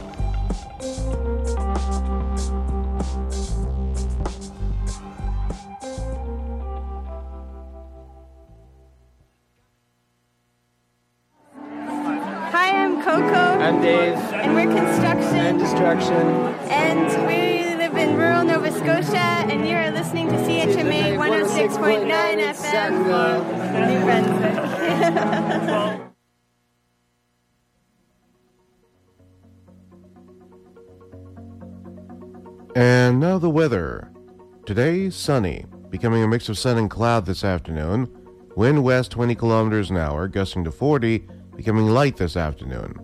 Sunny, 35.15 35.65
becoming 35.89 36.23
a 36.23 36.27
mix 36.27 36.49
of 36.49 36.57
sun 36.57 36.77
and 36.77 36.89
cloud 36.89 37.25
this 37.25 37.43
afternoon. 37.43 38.09
Wind 38.55 38.83
west 38.83 39.11
20 39.11 39.35
kilometers 39.35 39.89
an 39.89 39.97
hour, 39.97 40.27
gusting 40.27 40.63
to 40.63 40.71
40, 40.71 41.27
becoming 41.55 41.87
light 41.87 42.17
this 42.17 42.37
afternoon. 42.37 42.99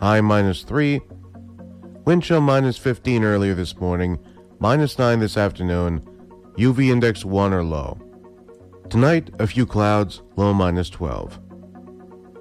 High 0.00 0.20
minus 0.20 0.62
3. 0.62 1.00
Wind 2.04 2.22
chill 2.22 2.40
minus 2.40 2.78
15 2.78 3.24
earlier 3.24 3.54
this 3.54 3.76
morning, 3.76 4.18
minus 4.58 4.98
9 4.98 5.20
this 5.20 5.36
afternoon. 5.36 6.00
UV 6.56 6.90
index 6.90 7.24
1 7.24 7.52
or 7.52 7.62
low. 7.62 7.98
Tonight, 8.88 9.30
a 9.38 9.46
few 9.46 9.66
clouds, 9.66 10.22
low 10.36 10.54
minus 10.54 10.88
12. 10.90 11.38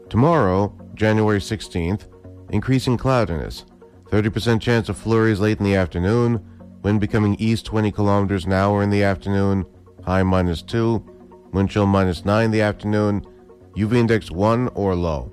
Tomorrow, 0.09 0.74
January 0.95 1.39
16th, 1.39 2.07
increasing 2.51 2.97
cloudiness. 2.97 3.65
30% 4.09 4.62
chance 4.62 4.88
of 4.88 4.97
flurries 4.97 5.39
late 5.39 5.59
in 5.59 5.65
the 5.65 5.75
afternoon, 5.75 6.43
wind 6.88 7.01
becoming 7.01 7.36
east 7.38 7.65
20 7.65 7.91
kilometers 7.91 8.46
an 8.46 8.53
hour 8.53 8.82
in 8.82 8.89
the 8.89 9.03
afternoon, 9.03 9.65
high 10.06 10.24
minus 10.24 10.62
2, 10.62 11.03
wind 11.51 11.70
chill 11.70 11.86
minus 11.86 12.24
9 12.24 12.46
in 12.46 12.51
the 12.51 12.62
afternoon, 12.62 13.27
UV 13.75 13.98
index 13.98 14.32
1 14.32 14.70
or 14.70 14.96
low. 14.96 15.29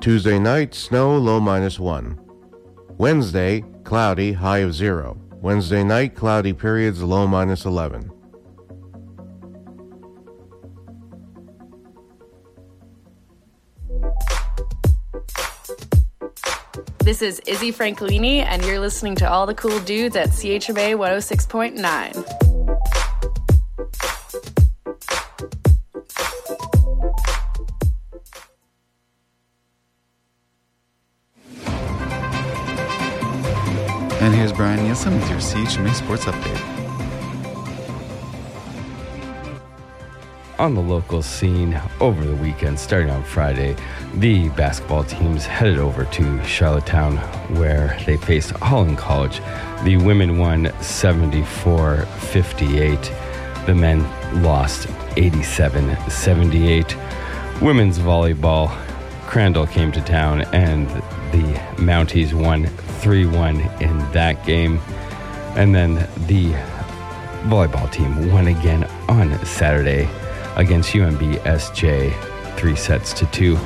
Tuesday 0.00 0.36
night, 0.36 0.74
snow, 0.74 1.16
low 1.16 1.38
minus 1.38 1.78
1. 1.78 2.18
Wednesday, 2.98 3.64
cloudy, 3.84 4.32
high 4.32 4.58
of 4.58 4.74
0. 4.74 5.16
Wednesday 5.42 5.84
night, 5.84 6.16
cloudy 6.16 6.52
periods, 6.52 7.00
low 7.04 7.28
minus 7.28 7.64
11. 7.64 8.10
This 17.02 17.22
is 17.22 17.40
Izzy 17.46 17.72
Francolini, 17.72 18.44
and 18.44 18.62
you're 18.62 18.78
listening 18.78 19.14
to 19.16 19.28
all 19.28 19.46
the 19.46 19.54
cool 19.54 19.80
dudes 19.80 20.16
at 20.16 20.28
CHMA 20.28 20.96
106.9. 20.96 21.80
And 34.20 34.34
here's 34.34 34.52
Brian 34.52 34.84
Nielsen 34.84 35.14
with 35.14 35.30
your 35.30 35.38
CHMA 35.38 35.94
Sports 35.94 36.26
Update. 36.26 36.79
On 40.60 40.74
the 40.74 40.80
local 40.82 41.22
scene 41.22 41.80
over 42.00 42.22
the 42.22 42.36
weekend, 42.36 42.78
starting 42.78 43.08
on 43.08 43.24
Friday, 43.24 43.74
the 44.16 44.50
basketball 44.50 45.02
teams 45.02 45.46
headed 45.46 45.78
over 45.78 46.04
to 46.04 46.44
Charlottetown 46.44 47.16
where 47.56 47.98
they 48.04 48.18
faced 48.18 48.50
Holland 48.50 48.98
College. 48.98 49.40
The 49.84 49.96
women 49.96 50.36
won 50.36 50.70
74 50.82 52.02
58. 52.02 53.12
The 53.64 53.74
men 53.74 54.02
lost 54.42 54.86
87 55.16 55.96
78. 56.10 56.94
Women's 57.62 57.98
volleyball, 57.98 58.68
Crandall 59.26 59.66
came 59.66 59.90
to 59.92 60.02
town 60.02 60.42
and 60.52 60.88
the 61.32 61.58
Mounties 61.76 62.34
won 62.34 62.66
3 62.66 63.24
1 63.24 63.60
in 63.80 63.98
that 64.12 64.44
game. 64.44 64.78
And 65.56 65.74
then 65.74 65.94
the 66.26 66.52
volleyball 67.48 67.90
team 67.90 68.30
won 68.30 68.48
again 68.48 68.84
on 69.08 69.42
Saturday 69.46 70.06
against 70.60 70.92
UNB 70.92 71.36
SJ, 71.40 72.56
three 72.56 72.76
sets 72.76 73.12
to 73.14 73.26
two. 73.26 73.56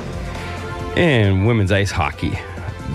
And 0.95 1.45
women's 1.45 1.73
ice 1.73 1.91
hockey, 1.91 2.39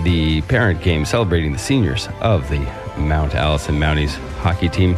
the 0.03 0.41
parent 0.43 0.81
game 0.81 1.05
celebrating 1.05 1.53
the 1.53 1.59
seniors 1.59 2.07
of 2.19 2.49
the 2.49 2.59
Mount 2.97 3.35
Allison 3.35 3.75
Mounties 3.79 4.15
hockey 4.39 4.69
team. 4.69 4.97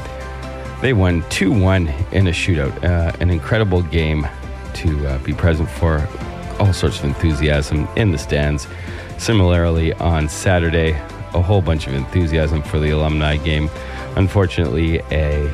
They 0.81 0.93
won 0.93 1.23
2 1.29 1.51
1 1.51 1.87
in 2.13 2.27
a 2.27 2.31
shootout. 2.31 2.83
Uh, 2.83 3.11
an 3.19 3.29
incredible 3.29 3.81
game 3.83 4.25
to 4.75 5.07
uh, 5.07 5.17
be 5.19 5.33
present 5.33 5.69
for. 5.69 6.07
All 6.59 6.71
sorts 6.71 6.99
of 6.99 7.05
enthusiasm 7.05 7.87
in 7.95 8.11
the 8.11 8.17
stands. 8.17 8.67
Similarly, 9.17 9.91
on 9.93 10.29
Saturday, 10.29 10.91
a 11.33 11.41
whole 11.41 11.61
bunch 11.61 11.87
of 11.87 11.93
enthusiasm 11.93 12.61
for 12.61 12.79
the 12.79 12.91
alumni 12.91 13.37
game. 13.37 13.69
Unfortunately, 14.15 14.99
a 15.11 15.51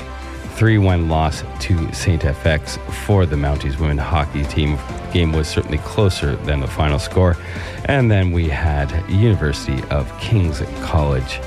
3 0.60 0.78
1 0.78 1.08
loss 1.08 1.42
to 1.62 1.94
St. 1.94 2.22
FX 2.22 2.78
for 3.06 3.26
the 3.26 3.38
Mounties 3.38 3.80
women 3.80 3.98
hockey 3.98 4.44
team. 4.44 4.78
Game 5.14 5.32
was 5.32 5.48
certainly 5.48 5.78
closer 5.78 6.36
than 6.36 6.60
the 6.60 6.68
final 6.68 7.00
score. 7.00 7.38
And 7.86 8.12
then 8.12 8.34
we 8.34 8.50
had 8.50 8.92
University 9.10 9.82
of 9.90 10.12
King's 10.20 10.60
College. 10.82 11.40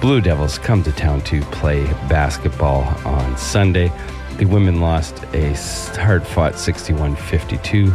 Blue 0.00 0.20
Devils 0.20 0.58
come 0.58 0.82
to 0.82 0.90
town 0.90 1.20
to 1.20 1.40
play 1.42 1.84
basketball 2.08 2.82
on 3.06 3.36
Sunday. 3.36 3.92
The 4.38 4.46
women 4.46 4.80
lost 4.80 5.22
a 5.34 5.52
hard 5.96 6.26
fought 6.26 6.58
61 6.58 7.14
52 7.14 7.94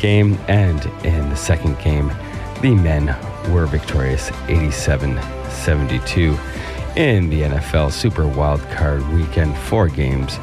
game, 0.00 0.36
and 0.48 0.84
in 1.04 1.30
the 1.30 1.36
second 1.36 1.78
game, 1.78 2.08
the 2.62 2.74
men 2.74 3.16
were 3.52 3.66
victorious 3.66 4.32
87 4.48 5.22
72 5.50 6.36
in 6.96 7.28
the 7.28 7.42
NFL 7.42 7.90
Super 7.92 8.26
Wild 8.26 8.60
Card 8.70 9.06
Weekend. 9.08 9.56
Four 9.56 9.88
games 9.88 10.38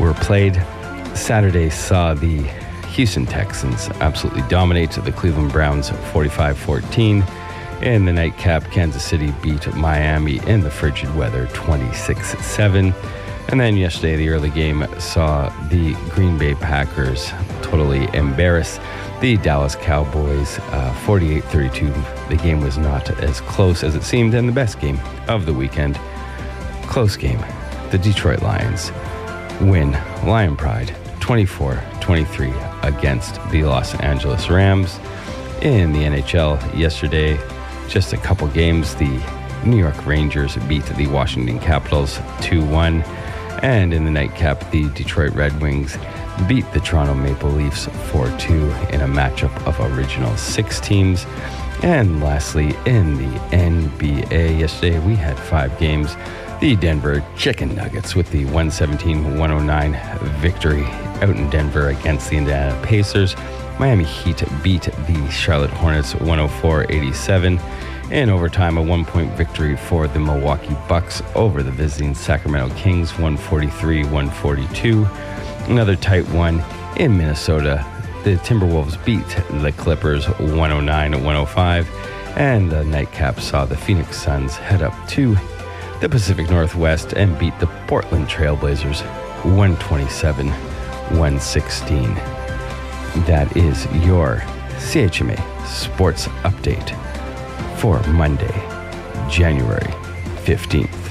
were 0.00 0.14
played. 0.14 0.54
Saturday 1.14 1.70
saw 1.70 2.14
the 2.14 2.42
Houston 2.90 3.26
Texans 3.26 3.88
absolutely 4.00 4.42
dominate 4.48 4.92
the 4.92 5.12
Cleveland 5.12 5.52
Browns 5.52 5.90
45 6.12 6.56
14. 6.58 7.24
In 7.82 8.04
the 8.04 8.12
nightcap, 8.12 8.70
Kansas 8.70 9.04
City 9.04 9.34
beat 9.42 9.66
Miami 9.74 10.38
in 10.46 10.60
the 10.60 10.70
frigid 10.70 11.14
weather 11.14 11.46
26 11.52 12.38
7. 12.44 12.94
And 13.48 13.60
then 13.60 13.76
yesterday, 13.76 14.16
the 14.16 14.28
early 14.30 14.50
game 14.50 14.86
saw 14.98 15.48
the 15.68 15.94
Green 16.10 16.36
Bay 16.36 16.54
Packers 16.54 17.30
totally 17.62 18.08
embarrass 18.12 18.80
the 19.20 19.36
Dallas 19.38 19.76
Cowboys 19.76 20.58
uh, 20.72 20.92
48 21.04 21.44
uh, 21.44 21.48
32. 21.48 21.86
The 22.28 22.36
game 22.42 22.60
was 22.60 22.76
not 22.76 23.08
as 23.20 23.40
close 23.42 23.84
as 23.84 23.94
it 23.94 24.02
seemed, 24.02 24.34
and 24.34 24.48
the 24.48 24.52
best 24.52 24.80
game 24.80 24.98
of 25.28 25.46
the 25.46 25.52
weekend, 25.52 25.96
close 26.82 27.16
game. 27.16 27.40
The 27.90 27.98
Detroit 27.98 28.42
Lions 28.42 28.90
win 29.60 29.92
Lion 30.24 30.56
Pride 30.56 30.94
24 31.20 31.82
23 32.00 32.52
against 32.82 33.34
the 33.50 33.64
Los 33.64 33.94
Angeles 34.00 34.50
Rams. 34.50 34.98
In 35.62 35.92
the 35.92 36.00
NHL 36.00 36.76
yesterday, 36.76 37.38
just 37.88 38.12
a 38.12 38.16
couple 38.16 38.46
games, 38.48 38.94
the 38.96 39.22
New 39.64 39.78
York 39.78 40.04
Rangers 40.04 40.56
beat 40.68 40.84
the 40.84 41.06
Washington 41.06 41.58
Capitals 41.58 42.20
2 42.42 42.64
1. 42.64 43.04
And 43.62 43.94
in 43.94 44.04
the 44.04 44.10
nightcap, 44.10 44.70
the 44.70 44.88
Detroit 44.90 45.32
Red 45.34 45.60
Wings 45.60 45.96
beat 46.48 46.70
the 46.72 46.80
Toronto 46.80 47.14
Maple 47.14 47.50
Leafs 47.50 47.86
4 48.10 48.28
2 48.38 48.54
in 48.92 49.00
a 49.00 49.06
matchup 49.06 49.54
of 49.66 49.78
original 49.96 50.36
six 50.36 50.80
teams. 50.80 51.26
And 51.82 52.22
lastly, 52.22 52.74
in 52.86 53.16
the 53.16 53.38
NBA, 53.50 54.58
yesterday 54.58 54.98
we 54.98 55.14
had 55.14 55.38
five 55.38 55.78
games. 55.78 56.16
The 56.60 56.74
Denver 56.76 57.24
Chicken 57.36 57.74
Nuggets 57.74 58.14
with 58.14 58.30
the 58.30 58.44
117 58.46 59.38
109 59.38 59.92
victory 60.40 60.84
out 61.20 61.36
in 61.36 61.50
Denver 61.50 61.88
against 61.88 62.30
the 62.30 62.36
Indiana 62.36 62.80
Pacers. 62.82 63.36
Miami 63.78 64.04
Heat 64.04 64.42
beat 64.62 64.82
the 64.82 65.28
Charlotte 65.30 65.70
Hornets 65.70 66.14
104 66.14 66.86
87. 66.90 67.58
In 68.10 68.30
overtime, 68.30 68.78
a 68.78 68.82
one 68.82 69.04
point 69.04 69.32
victory 69.32 69.76
for 69.76 70.06
the 70.06 70.20
Milwaukee 70.20 70.76
Bucks 70.88 71.22
over 71.34 71.64
the 71.64 71.72
visiting 71.72 72.14
Sacramento 72.14 72.72
Kings 72.76 73.10
143 73.18 74.04
142. 74.04 75.04
Another 75.68 75.96
tight 75.96 76.26
one 76.28 76.62
in 76.96 77.18
Minnesota. 77.18 77.84
The 78.22 78.36
Timberwolves 78.36 79.04
beat 79.04 79.26
the 79.60 79.72
Clippers 79.72 80.26
109 80.26 81.24
105. 81.24 81.88
And 82.36 82.70
the 82.70 82.84
nightcap 82.84 83.40
saw 83.40 83.64
the 83.64 83.76
Phoenix 83.76 84.22
Suns 84.22 84.54
head 84.54 84.82
up 84.82 84.94
to 85.08 85.34
the 86.00 86.08
Pacific 86.08 86.48
Northwest 86.48 87.12
and 87.14 87.36
beat 87.40 87.58
the 87.58 87.66
Portland 87.88 88.28
Trailblazers 88.28 89.00
127 89.44 90.48
116. 90.48 92.14
That 93.24 93.52
is 93.56 93.84
your 94.06 94.36
CHMA 94.78 95.66
Sports 95.66 96.28
Update 96.44 97.05
for 97.76 98.02
Monday, 98.08 98.54
January 99.30 99.92
15th. 100.44 101.06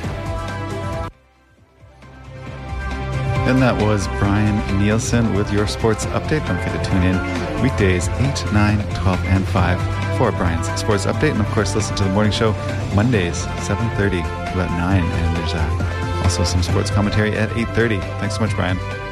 And 3.48 3.62
that 3.62 3.80
was 3.80 4.08
Brian 4.20 4.80
Nielsen 4.80 5.34
with 5.36 5.54
your 5.54 5.68
sports 5.68 6.08
update. 6.08 6.46
Don't 6.48 6.58
forget 6.58 6.84
to 6.84 6.90
tune 6.90 7.04
in 7.04 7.62
weekdays 7.62 8.08
8, 8.10 8.52
9, 8.52 8.96
12, 8.96 9.26
and 9.26 9.48
5 9.48 10.18
for 10.18 10.32
Brian's 10.32 10.68
sports 10.80 11.06
update. 11.06 11.32
And 11.32 11.42
of 11.42 11.48
course, 11.48 11.76
listen 11.76 11.96
to 11.98 12.04
the 12.04 12.10
morning 12.10 12.32
show 12.32 12.54
Mondays, 12.96 13.46
7.30 13.68 13.98
to 13.98 14.54
about 14.54 14.72
9. 14.72 15.04
And 15.04 15.38
there's 15.38 15.54
uh, 15.54 16.22
also 16.24 16.44
some 16.44 16.64
sports 16.64 16.90
commentary 16.90 17.38
at 17.38 17.50
8.30. 17.50 18.00
Thanks 18.20 18.36
so 18.36 18.42
much, 18.42 18.56
Brian. 18.56 19.05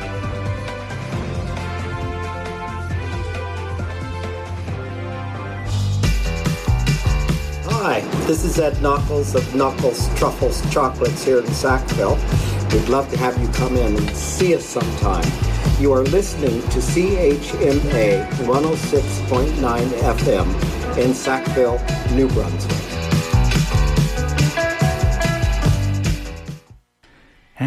Hi, 7.86 8.00
this 8.28 8.46
is 8.46 8.60
Ed 8.60 8.82
Knuckles 8.82 9.36
of 9.36 9.56
Knuckles 9.56 10.08
Truffles 10.18 10.62
Chocolates 10.72 11.26
here 11.26 11.40
in 11.40 11.48
Sackville. 11.48 12.16
We'd 12.72 12.88
love 12.88 13.12
to 13.12 13.18
have 13.18 13.38
you 13.38 13.50
come 13.50 13.76
in 13.76 13.98
and 13.98 14.10
see 14.16 14.56
us 14.56 14.64
sometime. 14.64 15.30
You 15.82 15.92
are 15.92 16.04
listening 16.04 16.62
to 16.70 16.80
CHMA 16.80 18.26
106.9 18.46 19.90
FM 20.16 20.98
in 20.98 21.14
Sackville, 21.14 21.82
New 22.16 22.30
Brunswick. 22.30 22.83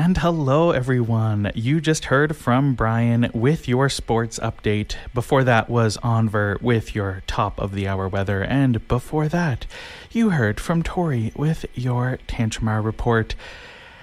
And 0.07 0.19
hello, 0.19 0.71
everyone. 0.71 1.51
You 1.57 1.81
just 1.81 2.05
heard 2.05 2.37
from 2.37 2.75
Brian 2.75 3.29
with 3.35 3.67
your 3.67 3.89
sports 3.89 4.39
update. 4.39 4.95
Before 5.13 5.43
that 5.43 5.69
was 5.69 5.97
Onver 5.97 6.63
with 6.63 6.95
your 6.95 7.25
top 7.27 7.59
of 7.59 7.73
the 7.73 7.89
hour 7.89 8.07
weather. 8.09 8.45
And 8.45 8.87
before 8.87 9.27
that, 9.27 9.67
you 10.13 10.31
heard 10.31 10.61
from 10.61 10.85
Tori 10.85 11.33
with 11.35 11.67
your 11.75 12.21
Tantramar 12.29 12.85
report. 12.85 13.35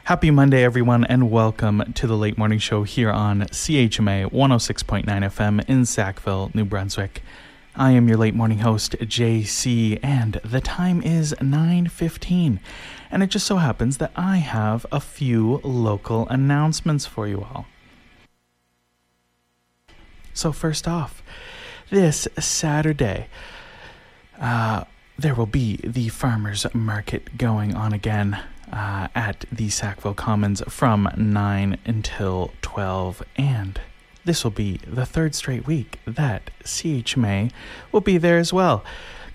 Happy 0.03 0.29
Monday, 0.29 0.65
everyone, 0.65 1.05
and 1.05 1.31
welcome 1.31 1.93
to 1.93 2.05
the 2.05 2.17
late 2.17 2.37
morning 2.37 2.59
show 2.59 2.83
here 2.83 3.09
on 3.09 3.43
CHMA 3.43 4.29
106.9 4.29 5.05
FM 5.05 5.69
in 5.69 5.85
Sackville, 5.85 6.51
New 6.53 6.65
Brunswick. 6.65 7.23
I 7.75 7.91
am 7.91 8.07
your 8.07 8.17
late 8.17 8.35
morning 8.35 8.59
host, 8.59 8.91
JC, 8.99 9.99
and 10.03 10.33
the 10.43 10.61
time 10.61 11.01
is 11.01 11.33
9:15. 11.39 12.59
And 13.13 13.21
it 13.21 13.29
just 13.29 13.45
so 13.45 13.57
happens 13.57 13.97
that 13.97 14.11
I 14.15 14.37
have 14.37 14.87
a 14.91 14.99
few 14.99 15.61
local 15.63 16.27
announcements 16.29 17.05
for 17.05 17.27
you 17.27 17.43
all. 17.43 17.67
So 20.33 20.51
first 20.51 20.87
off, 20.87 21.21
this 21.91 22.27
Saturday, 22.39 23.27
uh, 24.41 24.85
there 25.15 25.35
will 25.35 25.45
be 25.45 25.75
the 25.83 26.09
farmers 26.09 26.65
market 26.73 27.37
going 27.37 27.75
on 27.75 27.93
again 27.93 28.43
uh, 28.71 29.09
at 29.13 29.45
the 29.51 29.69
Sackville 29.69 30.15
Commons 30.15 30.63
from 30.67 31.07
9 31.15 31.77
until 31.85 32.51
12 32.63 33.21
and 33.35 33.79
this 34.25 34.43
will 34.43 34.49
be 34.49 34.79
the 34.87 35.05
third 35.05 35.35
straight 35.35 35.67
week 35.67 35.99
that 36.05 36.49
CHMA 36.63 37.51
will 37.91 38.01
be 38.01 38.17
there 38.17 38.39
as 38.39 38.51
well. 38.51 38.83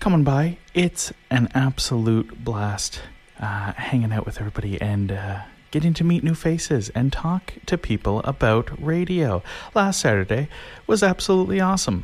Come 0.01 0.13
on 0.13 0.25
by. 0.25 0.57
It's 0.73 1.13
an 1.29 1.47
absolute 1.53 2.43
blast 2.43 3.03
uh, 3.39 3.73
hanging 3.73 4.11
out 4.11 4.25
with 4.25 4.39
everybody 4.39 4.79
and 4.81 5.11
uh, 5.11 5.39
getting 5.71 5.93
to 5.93 6.03
meet 6.03 6.23
new 6.23 6.35
faces 6.35 6.89
and 6.89 7.13
talk 7.13 7.53
to 7.65 7.77
people 7.77 8.19
about 8.23 8.69
radio. 8.83 9.41
Last 9.73 9.99
Saturday 9.99 10.49
was 10.87 11.03
absolutely 11.03 11.59
awesome. 11.59 12.03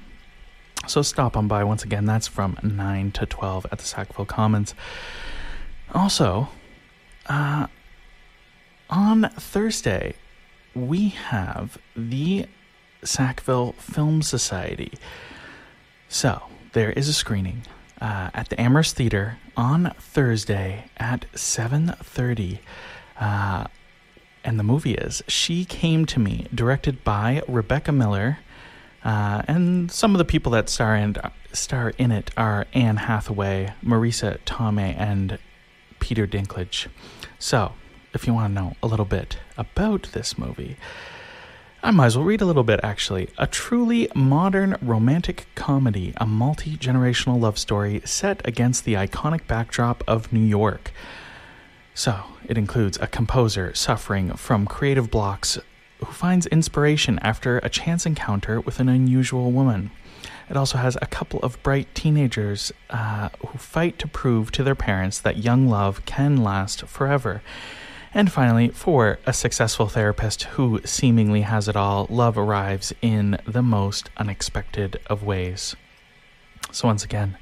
So 0.87 1.01
stop 1.01 1.35
on 1.35 1.47
by 1.47 1.63
once 1.63 1.83
again. 1.83 2.05
That's 2.05 2.27
from 2.27 2.57
9 2.61 3.11
to 3.13 3.25
12 3.25 3.65
at 3.71 3.79
the 3.79 3.85
Sackville 3.85 4.25
Commons. 4.25 4.75
Also, 5.93 6.49
uh, 7.27 7.67
on 8.89 9.29
Thursday, 9.29 10.13
we 10.75 11.09
have 11.09 11.77
the 11.95 12.45
Sackville 13.03 13.73
Film 13.73 14.21
Society. 14.21 14.93
So, 16.07 16.43
there 16.73 16.91
is 16.91 17.07
a 17.07 17.13
screening 17.13 17.63
uh, 18.05 18.29
at 18.35 18.49
the 18.49 18.61
Amherst 18.61 18.95
Theater 18.95 19.39
on 19.57 19.91
Thursday 19.97 20.85
at 20.97 21.25
7.30. 21.33 22.59
Uh, 23.19 23.65
and 24.43 24.59
the 24.59 24.63
movie 24.63 24.93
is 24.93 25.23
She 25.27 25.65
Came 25.65 26.05
to 26.05 26.19
Me, 26.19 26.45
directed 26.53 27.03
by 27.03 27.41
Rebecca 27.47 27.91
Miller. 27.91 28.37
Uh, 29.03 29.41
and 29.47 29.91
some 29.91 30.13
of 30.13 30.19
the 30.19 30.25
people 30.25 30.51
that 30.51 30.69
star 30.69 30.95
in, 30.95 31.15
star 31.51 31.93
in 31.97 32.11
it 32.11 32.29
are 32.37 32.67
Anne 32.73 32.97
Hathaway, 32.97 33.73
Marisa 33.83 34.37
Tomei, 34.45 34.95
and 34.95 35.39
Peter 35.97 36.27
Dinklage. 36.27 36.87
So, 37.39 37.73
if 38.13 38.27
you 38.27 38.35
want 38.35 38.53
to 38.53 38.61
know 38.61 38.75
a 38.83 38.87
little 38.87 39.05
bit 39.05 39.39
about 39.57 40.09
this 40.13 40.37
movie, 40.37 40.77
I 41.85 41.91
might 41.91 42.07
as 42.07 42.17
well 42.17 42.25
read 42.25 42.41
a 42.41 42.47
little 42.47 42.63
bit 42.63 42.79
actually. 42.81 43.29
A 43.37 43.45
truly 43.45 44.09
modern 44.15 44.75
romantic 44.81 45.45
comedy, 45.53 46.15
a 46.17 46.25
multi 46.25 46.77
generational 46.77 47.39
love 47.39 47.59
story 47.59 48.01
set 48.03 48.41
against 48.43 48.85
the 48.85 48.95
iconic 48.95 49.45
backdrop 49.45 50.03
of 50.07 50.33
New 50.33 50.43
York. 50.43 50.91
So, 51.93 52.23
it 52.47 52.57
includes 52.57 52.97
a 52.99 53.05
composer 53.05 53.71
suffering 53.75 54.33
from 54.33 54.65
creative 54.65 55.11
blocks 55.11 55.59
who 55.99 56.11
finds 56.11 56.47
inspiration 56.47 57.19
after 57.19 57.59
a 57.59 57.69
chance 57.69 58.07
encounter 58.07 58.59
with 58.59 58.79
an 58.79 58.89
unusual 58.89 59.51
woman. 59.51 59.91
It 60.49 60.57
also 60.57 60.79
has 60.79 60.97
a 61.03 61.05
couple 61.05 61.39
of 61.41 61.61
bright 61.61 61.93
teenagers 61.93 62.71
uh, 62.89 63.29
who 63.47 63.59
fight 63.59 63.99
to 63.99 64.07
prove 64.07 64.51
to 64.53 64.63
their 64.63 64.73
parents 64.73 65.19
that 65.21 65.43
young 65.43 65.67
love 65.67 66.03
can 66.07 66.43
last 66.43 66.87
forever. 66.87 67.43
And 68.15 68.31
finally, 68.31 68.69
for 68.69 69.19
a 69.25 69.33
successful 69.33 69.89
therapist 69.89 70.43
who 70.43 70.79
seemingly 70.85 71.41
has 71.41 71.67
it 71.67 71.75
all, 71.75 72.07
love 72.09 72.37
arrives 72.37 72.93
in 73.01 73.37
the 73.45 73.61
most 73.61 74.09
unexpected 74.15 75.01
of 75.07 75.21
ways. 75.21 75.75
So, 76.71 76.87
once 76.87 77.03
again, 77.03 77.37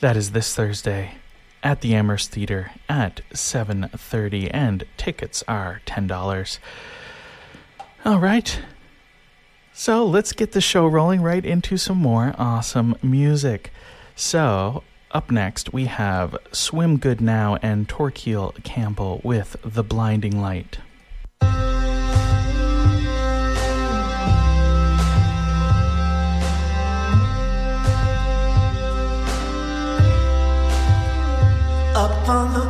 that 0.00 0.14
is 0.14 0.32
this 0.32 0.54
Thursday 0.54 1.14
at 1.62 1.80
the 1.80 1.94
Amherst 1.94 2.30
Theater 2.32 2.72
at 2.86 3.22
7:30 3.32 4.50
and 4.52 4.84
tickets 4.98 5.42
are 5.48 5.80
$10. 5.86 6.58
All 8.04 8.20
right. 8.20 8.60
So, 9.72 10.04
let's 10.04 10.32
get 10.34 10.52
the 10.52 10.60
show 10.60 10.86
rolling 10.86 11.22
right 11.22 11.46
into 11.46 11.78
some 11.78 11.96
more 11.96 12.34
awesome 12.36 12.94
music. 13.02 13.72
So, 14.14 14.82
up 15.10 15.30
next, 15.30 15.72
we 15.72 15.86
have 15.86 16.36
Swim 16.52 16.98
Good 16.98 17.20
Now 17.20 17.56
and 17.62 17.88
Torquil 17.88 18.62
Campbell 18.62 19.20
with 19.24 19.56
The 19.64 19.82
Blinding 19.82 20.40
Light. 20.40 20.78
Up 31.94 32.28
on 32.28 32.54
the 32.54 32.67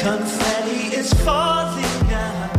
Confetti 0.00 0.96
is 0.96 1.12
falling 1.12 2.08
now, 2.08 2.50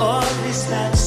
or 0.00 0.48
is 0.48 0.66
that 0.66 0.98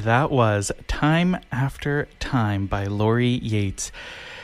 And 0.00 0.06
that 0.06 0.30
was 0.30 0.72
Time 0.88 1.36
After 1.52 2.08
Time 2.18 2.64
by 2.64 2.86
Lori 2.86 3.28
Yates. 3.28 3.92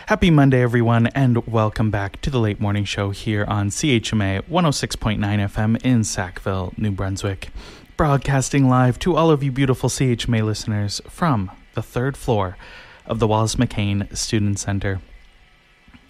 Happy 0.04 0.30
Monday, 0.30 0.60
everyone, 0.60 1.06
and 1.14 1.46
welcome 1.46 1.90
back 1.90 2.20
to 2.20 2.28
the 2.28 2.38
late 2.38 2.60
morning 2.60 2.84
show 2.84 3.08
here 3.08 3.46
on 3.48 3.70
CHMA 3.70 4.42
106.9 4.42 5.18
FM 5.18 5.82
in 5.82 6.04
Sackville, 6.04 6.74
New 6.76 6.90
Brunswick. 6.90 7.48
Broadcasting 7.96 8.68
live 8.68 8.98
to 8.98 9.16
all 9.16 9.30
of 9.30 9.42
you 9.42 9.50
beautiful 9.50 9.88
CHMA 9.88 10.44
listeners 10.44 11.00
from 11.08 11.50
the 11.72 11.80
third 11.80 12.18
floor 12.18 12.58
of 13.06 13.18
the 13.18 13.26
Wallace 13.26 13.54
McCain 13.54 14.14
Student 14.14 14.58
Center. 14.58 15.00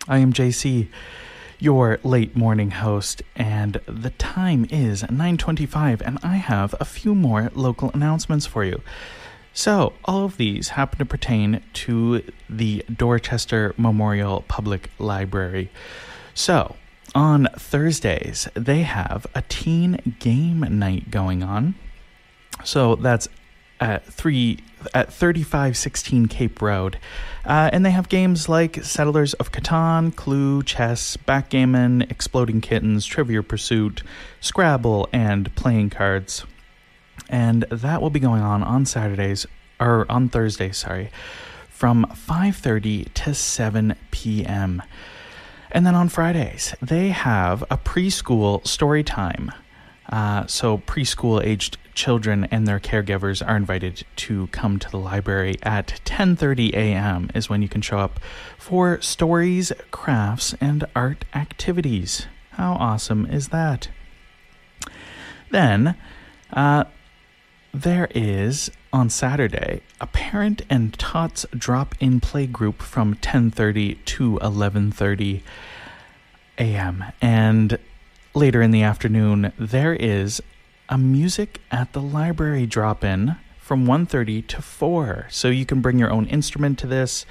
I 0.09 0.19
am 0.19 0.33
JC, 0.33 0.89
your 1.61 2.01
late 2.03 2.35
morning 2.35 2.73
host, 2.73 3.23
and 3.37 3.81
the 3.87 4.11
time 4.11 4.67
is 4.71 5.05
9:25 5.05 6.03
and 6.05 6.19
I 6.25 6.39
have 6.39 6.75
a 6.81 6.85
few 6.85 7.15
more 7.15 7.53
local 7.55 7.93
announcements 7.95 8.45
for 8.45 8.65
you. 8.65 8.83
So, 9.57 9.95
all 10.05 10.27
of 10.27 10.37
these 10.37 10.69
happen 10.69 10.99
to 10.99 11.07
pertain 11.07 11.62
to 11.73 12.23
the 12.47 12.85
Dorchester 12.95 13.75
Memorial 13.79 14.45
Public 14.49 14.90
Library. 14.99 15.71
So, 16.35 16.77
on 17.14 17.49
Thursdays, 17.57 18.49
they 18.53 18.83
have 18.83 19.27
a 19.35 19.40
teen 19.49 20.14
game 20.19 20.61
night 20.79 21.11
going 21.11 21.42
on. 21.42 21.75
So, 22.64 22.97
that's 22.97 23.31
at 23.81 24.05
3 24.05 24.59
at 24.92 25.11
3516 25.11 26.29
Cape 26.29 26.61
Road. 26.61 26.99
Uh, 27.47 27.71
and 27.73 27.83
they 27.83 27.92
have 27.92 28.11
games 28.11 28.51
like 28.51 28.85
Settlers 28.85 29.33
of 29.35 29.53
Catan, 29.53 30.14
Clue, 30.14 30.64
Chess, 30.64 31.16
Backgammon, 31.16 32.03
Exploding 32.11 32.61
Kittens, 32.61 33.07
Trivia 33.07 33.42
Pursuit, 33.42 34.03
Scrabble, 34.38 35.09
and 35.14 35.55
playing 35.55 35.88
cards 35.88 36.45
and 37.29 37.62
that 37.70 38.00
will 38.00 38.11
be 38.11 38.20
going 38.20 38.42
on 38.42 38.62
on 38.62 38.87
Saturdays 38.87 39.46
or 39.81 40.07
on 40.09 40.29
Thursdays, 40.29 40.79
sorry, 40.79 41.11
from 41.68 42.07
5:30 42.07 43.12
to 43.14 43.35
7 43.35 43.96
p.m. 44.11 44.83
And 45.70 45.85
then 45.85 45.94
on 45.94 46.09
Fridays, 46.09 46.74
they 46.81 47.09
have 47.11 47.62
a 47.70 47.76
preschool 47.76 48.66
story 48.66 49.02
time. 49.02 49.52
Uh, 50.09 50.46
so 50.46 50.79
preschool 50.79 51.44
aged 51.44 51.76
children 51.94 52.44
and 52.50 52.66
their 52.66 52.79
caregivers 52.79 53.46
are 53.46 53.57
invited 53.57 54.05
to 54.14 54.46
come 54.48 54.79
to 54.79 54.90
the 54.90 54.98
library 54.98 55.57
at 55.62 56.00
10:30 56.05 56.72
a.m. 56.74 57.31
is 57.35 57.48
when 57.48 57.62
you 57.62 57.68
can 57.68 57.83
show 57.83 57.98
up 57.98 58.20
for 58.59 59.00
stories, 59.00 59.72
crafts, 59.90 60.55
and 60.61 60.85
art 60.94 61.24
activities. 61.35 62.26
How 62.52 62.74
awesome 62.74 63.26
is 63.26 63.48
that? 63.48 63.88
Then, 65.50 65.96
uh, 66.52 66.85
there 67.77 68.09
is 68.15 68.71
on 68.91 69.11
Saturday 69.11 69.83
a 70.01 70.07
parent 70.07 70.62
and 70.71 70.99
tots 70.99 71.45
drop-in 71.57 72.21
play 72.21 72.47
group 72.47 72.81
from 72.81 73.15
10:30 73.17 73.99
to 74.07 74.39
11:30 74.39 75.43
a.m. 76.59 77.05
and 77.21 77.79
later 78.33 78.62
in 78.62 78.71
the 78.71 78.83
afternoon 78.83 79.53
there 79.59 79.93
is 79.93 80.43
a 80.89 80.97
music 80.97 81.61
at 81.71 81.93
the 81.93 82.01
library 82.01 82.65
drop-in 82.65 83.37
from 83.59 83.85
1:30 83.87 84.47
to 84.47 84.62
4. 84.62 85.27
So 85.29 85.49
you 85.49 85.67
can 85.67 85.83
bring 85.83 85.99
your 85.99 86.11
own 86.11 86.27
instrument 86.29 86.79
to 86.79 86.87
this. 86.87 87.27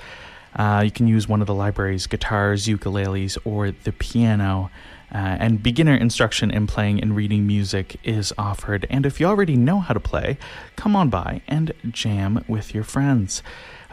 Uh, 0.56 0.84
you 0.86 0.92
can 0.92 1.08
use 1.08 1.28
one 1.28 1.42
of 1.42 1.48
the 1.48 1.56
library's 1.56 2.06
guitars, 2.06 2.68
ukuleles, 2.68 3.36
or 3.46 3.72
the 3.72 3.92
piano. 3.92 4.70
Uh, 5.14 5.38
and 5.40 5.64
beginner 5.64 5.96
instruction 5.96 6.52
in 6.52 6.68
playing 6.68 7.02
and 7.02 7.16
reading 7.16 7.46
music 7.46 7.98
is 8.04 8.34
offered. 8.38 8.86
And 8.90 9.06
if 9.06 9.20
you 9.20 9.28
already 9.28 9.56
know 9.56 9.80
how 9.80 9.94
to 9.94 10.00
play, 10.00 10.38
come 10.76 10.96
on 10.96 11.10
by 11.10 11.42
and 11.48 11.74
jam 11.92 12.44
with 12.48 12.74
your 12.74 12.84
friends. 12.84 13.44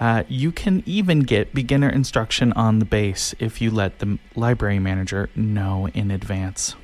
Uh, 0.01 0.25
you 0.29 0.51
can 0.51 0.83
even 0.87 1.20
get 1.20 1.55
beginner 1.55 1.88
instruction 1.88 2.53
on 2.55 2.79
the 2.79 2.85
bass 2.85 3.35
if 3.38 3.61
you 3.61 3.70
let 3.70 3.98
the 3.98 4.18
library 4.35 4.79
manager 4.79 5.31
know 5.37 5.88
in 5.94 6.11
advance. 6.11 6.75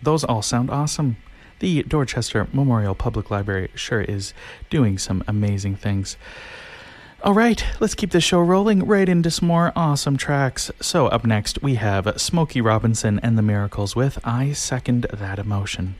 Those 0.00 0.22
all 0.24 0.42
sound 0.42 0.70
awesome. 0.70 1.16
The 1.60 1.84
Dorchester 1.84 2.48
Memorial 2.52 2.94
Public 2.94 3.30
Library 3.30 3.70
sure 3.74 4.02
is 4.02 4.34
doing 4.68 4.98
some 4.98 5.22
amazing 5.26 5.76
things. 5.76 6.16
All 7.24 7.34
right, 7.34 7.64
let's 7.78 7.94
keep 7.94 8.10
this 8.10 8.24
show 8.24 8.40
rolling 8.40 8.84
right 8.84 9.08
into 9.08 9.30
some 9.30 9.46
more 9.46 9.70
awesome 9.76 10.16
tracks. 10.16 10.72
So, 10.80 11.06
up 11.06 11.24
next, 11.24 11.62
we 11.62 11.76
have 11.76 12.20
Smokey 12.20 12.60
Robinson 12.60 13.20
and 13.22 13.38
the 13.38 13.42
Miracles 13.42 13.94
with 13.94 14.18
I 14.24 14.50
Second 14.54 15.06
That 15.12 15.38
Emotion. 15.38 15.94